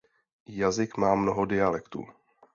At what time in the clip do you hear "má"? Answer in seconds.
0.97-1.15